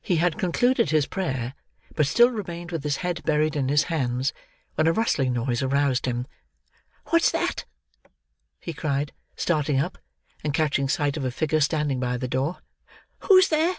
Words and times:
He 0.00 0.16
had 0.16 0.40
concluded 0.40 0.90
his 0.90 1.06
prayer, 1.06 1.54
but 1.94 2.08
still 2.08 2.30
remained 2.32 2.72
with 2.72 2.82
his 2.82 2.96
head 2.96 3.22
buried 3.22 3.54
in 3.54 3.68
his 3.68 3.84
hands, 3.84 4.32
when 4.74 4.88
a 4.88 4.92
rustling 4.92 5.34
noise 5.34 5.62
aroused 5.62 6.06
him. 6.06 6.26
"What's 7.10 7.30
that!" 7.30 7.64
he 8.58 8.72
cried, 8.74 9.12
starting 9.36 9.78
up, 9.78 9.98
and 10.42 10.52
catching 10.52 10.88
sight 10.88 11.16
of 11.16 11.24
a 11.24 11.30
figure 11.30 11.60
standing 11.60 12.00
by 12.00 12.16
the 12.16 12.26
door. 12.26 12.58
"Who's 13.20 13.50
there?" 13.50 13.76